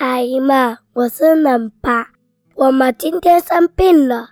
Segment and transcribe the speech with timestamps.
[0.00, 2.12] 阿姨们，我是冷爸。
[2.54, 4.30] 我们今天生病了，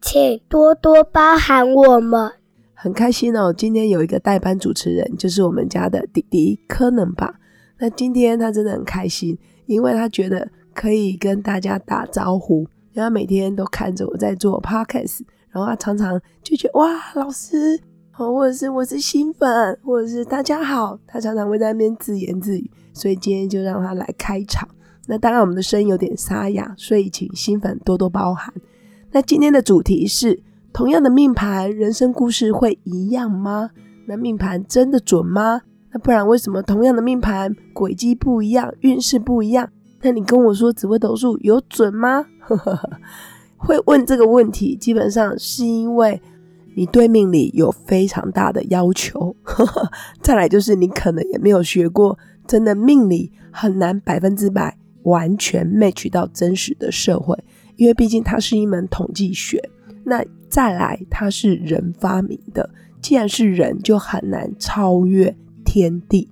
[0.00, 2.30] 请多多包涵我们。
[2.72, 7.34] 很开心哦，今天有一个代班主持人，就是我们家的弟弟柯能爸。
[7.80, 9.36] 那今天他真的很开心，
[9.66, 12.60] 因为他觉得可以跟大家打招呼，
[12.92, 15.22] 因为他每天都看着我在做 podcast。
[15.50, 17.80] 然后他常常就觉得哇，老师，
[18.12, 22.70] 或者是我是新粉，或者是大家好，他常常会在那边自言自语。
[22.92, 24.68] 所以今天就让他来开场。
[25.08, 28.52] 那当然我们的声音有点沙哑，所以请新粉多多包涵。
[29.10, 30.38] 那今天的主题是：
[30.70, 33.70] 同样的命盘，人生故事会一样吗？
[34.06, 35.62] 那命盘真的准吗？
[35.92, 39.70] 那不然为什么同样的命盘轨迹不一样，运势不一样？
[40.02, 42.26] 那你跟我说紫微斗数有准吗？
[43.56, 46.20] 会问这个问题，基本上是因为
[46.76, 49.34] 你对命理有非常大的要求。
[50.22, 57.36] 再来就是你可能也没有学过，真的命理很难百分之百完全 match 到真实的社会，
[57.76, 59.62] 因为毕竟它是一门统计学。
[60.04, 62.68] 那再来，它是人发明的，
[63.00, 66.28] 既然是人，就很难超越天地，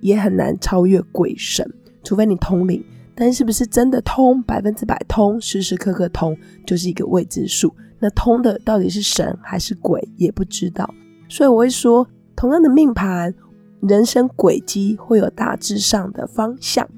[0.00, 1.68] 也很难超越鬼神，
[2.04, 2.84] 除非你通灵。
[3.14, 7.74] 但是不是真的通百分之百通，时时刻刻通，就是一个未知数。
[7.98, 10.88] 那通的到底是神还是鬼，也不知道。
[11.28, 12.06] 所以我会说，
[12.36, 13.34] 同样的命盘，
[13.80, 16.88] 人生轨迹会有大致上的方向，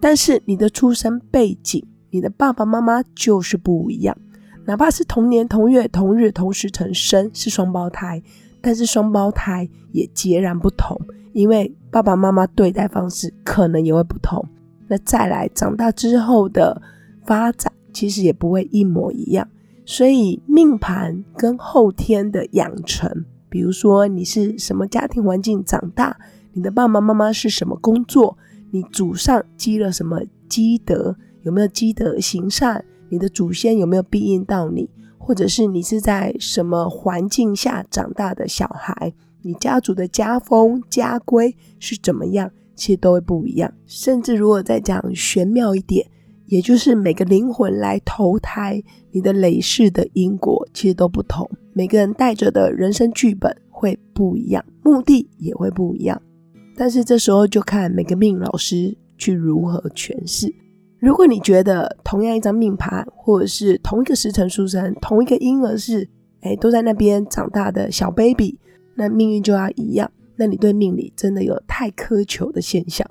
[0.00, 4.16] 但是你的出生背景，你的爸爸妈妈就是不一样。
[4.64, 8.22] 哪怕是同年同月同日同时成生，是双胞胎，
[8.60, 11.00] 但是双胞胎也截然不同，
[11.32, 14.46] 因为爸爸妈妈对待方式可能也会不同。
[14.86, 16.80] 那再来长大之后的
[17.24, 19.48] 发展，其实也不会一模一样。
[19.84, 26.18] 所以命盘跟后天的养成，比如说你是什么家庭环境长大，
[26.52, 28.36] 你的爸爸妈妈是什么工作，
[28.70, 39.12] 你祖上积了什么积德，有没有积德行善，你的祖先有没有庇应到你，或者是你是在什么环境下长大的小孩，
[39.42, 42.50] 你家族的家风家规是怎么样？
[42.74, 46.06] 其实都会不一样，甚至如果再讲玄妙一点，
[46.46, 48.80] 也就是每个灵魂来投胎，
[49.10, 56.22] 你的累世的因果其实都不同，每个人带着的人生剧本会不一样，目的也会不一样。
[56.78, 60.54] 但是这时候就看每个命老师去如何诠释。
[61.00, 66.08] 如果你觉得同样一张命盘，或者是同一个时辰出生，同一个婴儿是
[66.40, 68.58] 哎都在那边长大的小 baby，
[68.94, 70.08] 那命运就要一样。
[70.36, 73.04] 那你对命理真的有太苛求的现象？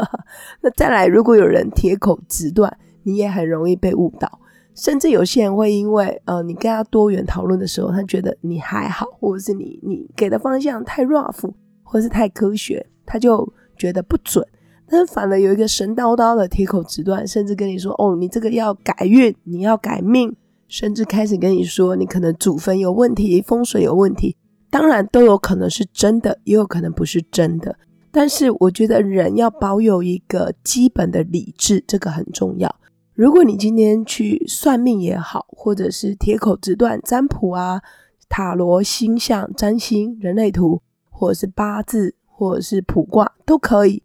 [0.60, 4.40] 那再来，如果有人铁口直断，你也很容易被误导。
[4.74, 11.50] 甚至有些人会因为呃，你跟他多元讨论的时候，他觉得你还好，或者是你你给的方向太 rough，
[11.86, 14.44] 或是太科学，他就觉得不准。
[14.88, 20.34] 但反而有一个神叨叨的铁口直断，甚至跟你说哦，你这个要改运，你要改命，
[20.68, 24.36] 甚至开始跟你说你可能祖坟有问题，风水有问题。
[24.68, 27.78] 当然都有可能是真的，也有可能不是真的。
[28.10, 32.74] 但是我觉得人要保有一个基本的理智，这个很重要。
[33.14, 37.80] 如果你今天去算命也好，或者是铁口直断占卜啊、
[38.28, 40.80] 塔罗、星象、占星、人类图，
[41.18, 44.02] 或者是八字，或者是卜卦都可以。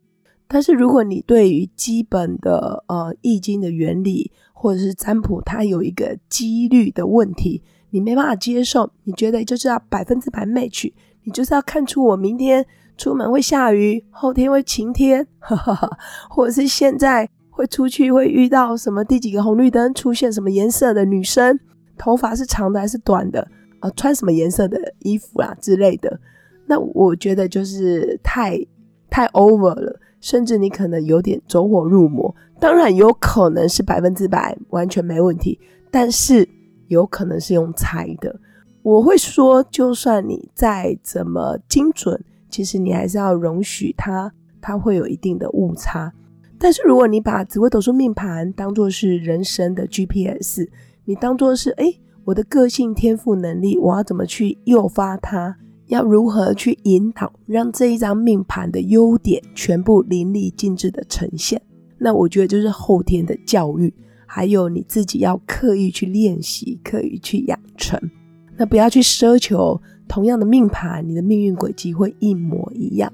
[0.47, 7.61] 但是如果你对于基本的呃易经的原理，或者是占卜，它有一个几率的问题。
[7.89, 10.89] 你没办法接受，你觉得就是要百分之百 match，
[11.23, 15.27] 你就是要看出我明天出门会下雨，后天会晴天，
[16.29, 21.59] 或者是现在会出去会遇到什么第几个红绿灯出现什么颜色的女生，
[21.97, 23.45] 头发是长的还是短的，
[23.81, 26.17] 呃，穿什么颜色的衣服啊之类的。
[26.71, 28.57] 那我觉得就是太
[29.09, 32.33] 太 over 了，甚至你可能有点走火入魔。
[32.61, 35.59] 当然有可能是百分之百完全没问题，
[35.91, 36.47] 但是。
[36.87, 38.37] 有可能是用猜的，
[38.83, 44.29] 我会说，就算你再怎么精准，其实你还是要容许它，
[44.59, 46.11] 它会有一定的误差。
[46.59, 50.67] 但是如果你把紫微斗数命盘当做是人生的 GPS，
[51.05, 51.93] 你当做是哎，
[52.25, 55.55] 我的个性、天赋、能力，我要怎么去诱发它？
[55.91, 61.61] 要如何去引导，让这一张命盘的优点全部淋漓尽致的呈现？
[61.97, 63.93] 那我觉得就是后天的教育。
[64.25, 67.99] 还有你自己要刻意去练习，刻意去养成。
[68.55, 73.11] 那不要去奢求同样的命盘，你的命运轨迹会一模一样，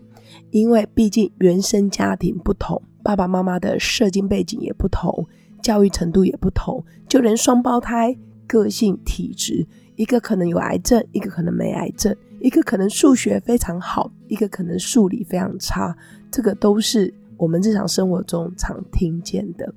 [0.51, 5.27] 因为毕竟原生家庭不同，爸爸妈妈的社经背景也不同，
[5.63, 8.15] 教育程度也不同，就连双胞胎
[8.45, 9.65] 个性体质，
[9.95, 15.95] 一个可能有癌症，一个可能没癌症，一个可能数学非常好，一个可能数理非常差，
[16.31, 19.74] 这个都是我们日常生活中常听见的。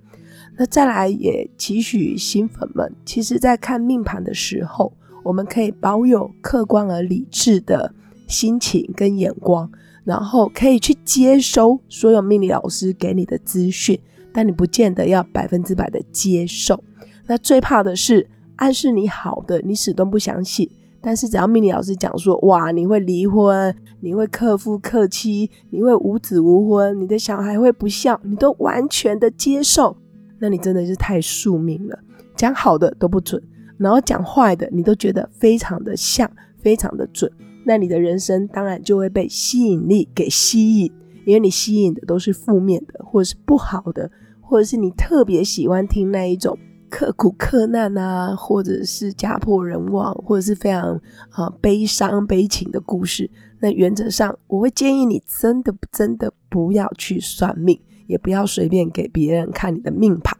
[0.57, 4.93] 那再来也期许新粉们，其实，在看命盘的时候，
[5.23, 7.95] 我们可以保有客观而理智的
[8.27, 9.71] 心情跟眼光，
[10.05, 13.99] 然后可以去接收所有命理老师给你的资讯，
[14.33, 16.83] 但你不见得要百分之百的接受。
[17.27, 20.69] 那最怕的是暗示你好的，你始终不相信。
[21.00, 29.97] 但是只要命理老师讲说，哇，你会离婚，你会克夫克妻，你会无子无婚，你的小孩会不孝，你都完全的接受。
[30.38, 31.99] 那你真的是太宿命了，
[32.37, 33.43] 讲好的都不准，
[33.76, 37.31] 然后讲坏的你都觉得非常的像，非常的准，
[37.64, 40.93] 那你的人生当然就会被吸引力给吸引，
[41.26, 44.11] 因为你吸引的都是负面的，或者是不好的，
[44.41, 46.58] 或者是你特别喜欢听那一种
[46.91, 51.01] 刻苦克难啊，或者是家破人亡，或者是非常
[51.31, 53.31] 啊悲伤悲情的故事。
[53.61, 57.81] 那原则上，我会建议你真的真的不要去算命。
[58.07, 60.37] 也不要随便给别人看你的命盘。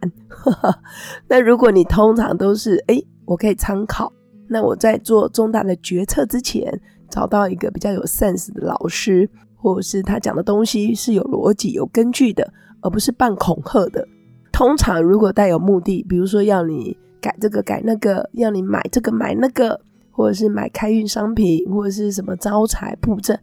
[1.29, 4.11] 那如果你通常都是哎，我可以参考。
[4.49, 12.51] 那我在做重大的决策之前，找到一个比较有 sense 的老师，或者是他讲的东西是有逻辑、有根据的，
[12.81, 14.05] 而不是半恐吓的。
[14.61, 19.81] 通常如果带有目的，比如说要你改这个改那个，要你买这个买那个，
[20.11, 23.39] 或者是买开运商品，或者是什么招财布阵，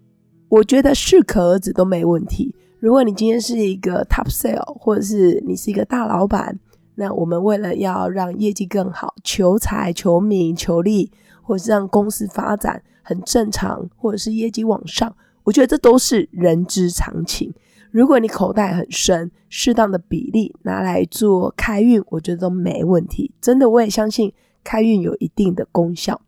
[0.49, 2.55] 我觉得适可而止都没问题。
[2.79, 6.56] 如果你今天是一个 top sale，或者是你是一个大老板，
[6.94, 11.11] 那我们为了要让业绩更好，求财、求名、求利，
[11.43, 15.12] 或者是让公司发展很正常，或者是业绩往上，
[15.43, 17.53] 我觉得这都是人之常情。
[17.90, 23.32] 如果你口袋很深，适当的比例拿来做开运，我觉得都没问题。
[23.40, 24.32] 真的，我也相信
[24.62, 26.20] 开运有一定的功效。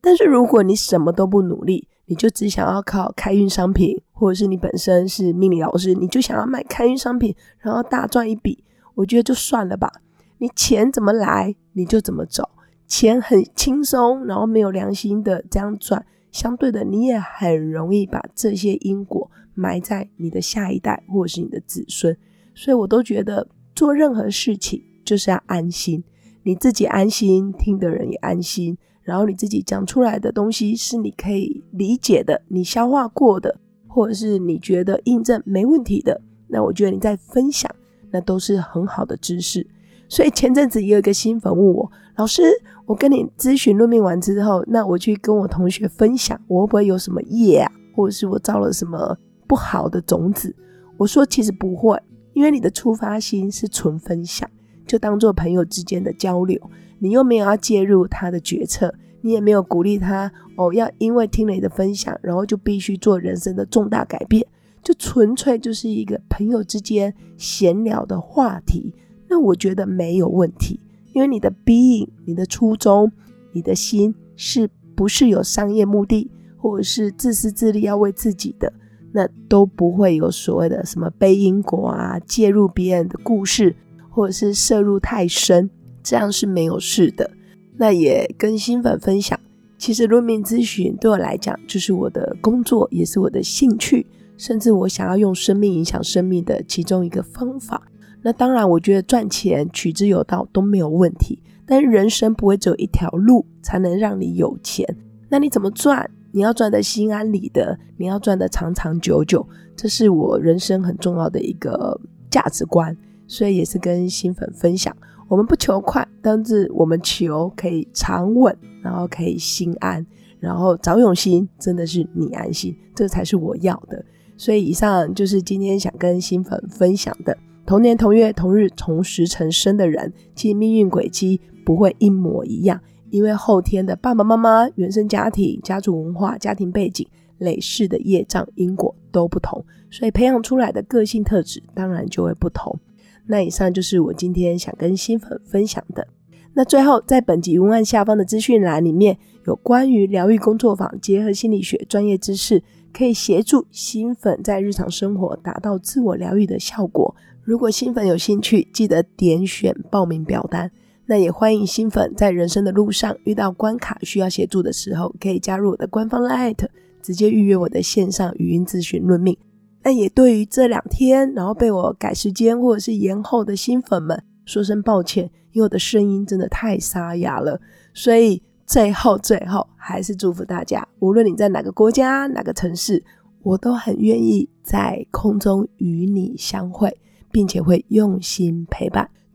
[0.00, 8.62] 但是如果你什么都不努力，你就只想要靠开运商品，或者是你本身是命理老师，你就想要卖开运商品，然后大赚一笔，
[8.94, 9.90] 我觉得就算了吧。
[10.38, 12.48] 你钱怎么来，你就怎么走，
[12.86, 22.16] 钱很轻松，然后没有良心的这样赚，相对的你也很容易把这些因果埋在你的下一代或者是你的子孙。
[22.54, 26.04] 所以我都觉得做任何事情就是要安心，
[26.44, 28.78] 你自己安心，听的人也安心。
[29.02, 33.56] 然后你自己讲出来的东西是你可以理解的，你消化过的，
[33.86, 37.70] 或者是你觉得印证没问题的，那我觉得你在分享，
[38.10, 39.64] 那都是很好的知识。
[40.08, 42.42] 所以前阵子也有一个新粉问我，老师，
[42.84, 50.54] 我跟你咨询论命完之后，那我去跟我同学分享，我会不会有什么业啊，或者是我造了什么不好的种子？
[50.96, 52.00] 我说其实不会，
[52.32, 54.48] 因为你的出发心是纯分享，
[54.86, 56.60] 就当做朋友之间的交流。
[56.98, 64.46] 你又没有要介入他的决策，你也没有鼓励他哦，要因为听了你的分享，然后就必须做人生的重大改变，
[64.82, 68.94] 就纯粹就是一个朋友之间闲聊的话题。
[69.28, 70.80] 那我觉得没有问题，
[71.12, 73.12] 因为你的 being、你的初衷、
[73.52, 78.72] 你的心是不是有商业目的，或者是自私自利要为自己的，
[79.16, 83.74] 那都不会有所谓的什么背因果啊，介入别人的故事，
[84.10, 85.70] 或者是摄入太深。
[86.02, 87.30] 这样是没有事的。
[87.78, 89.40] 那也跟新粉分享，
[89.78, 94.06] 其实论命咨询对我来讲就是我的工作，也是我的兴趣，
[94.36, 97.88] 甚至我想要用生命影响生命的其中一个方法。
[98.20, 101.42] 那当然，我觉得赚钱取之有道都没有问题。
[101.64, 104.86] 但人生不会只有一条路才能让你有钱。
[105.28, 106.08] 那你怎么赚？
[106.32, 112.96] 你要赚的心安理得，你要赚的长长久久，这是我人生很重要的一个价值观。
[113.28, 114.96] 所以也是跟新粉分享。
[115.28, 120.06] 我们不求快，但是我们求可以长稳，然后可以心安，
[120.38, 124.04] 然后找永心，真的是你安心，这才是我要的。
[124.36, 127.36] 所以以上就是今天想跟新粉分享的。
[127.66, 137.06] 同年同月同日同时辰生的人，其命运轨迹不会一模一样，因为后天的爸爸妈妈、原生家庭、家族文化、家庭背景、
[137.38, 142.78] 累世的业障因果都不同，所以培养出来的个性特质当然就会不同。
[143.26, 146.06] 那以上就是我今天想跟新粉分享的。
[146.54, 152.62] 那最后，在本集文案下方的资讯栏里面有关于疗愈工作坊，结合心理学专业知识，
[152.94, 157.14] 可以协助新粉在日常生活达到自我疗愈的效果。
[157.42, 160.70] 如果新粉有兴趣，记得点选报名表单。
[161.08, 166.56] 那也欢迎新粉在人生的路上遇到关卡需要协助的时候，可以加入我的官方 Line，
[167.00, 169.36] 直接预约我的线上语音咨询论命。
[169.84, 177.60] 那也对于这两天然后被我改时间或者是延后的新粉们说声抱歉，因为我的声音真的太沙哑了。
[177.94, 183.04] 所以最后最后还是祝福大家，无论你在哪个国家哪个城市，
[183.44, 186.98] 我都很愿意在空中与你相会，
[187.30, 189.08] 并且会用心陪伴。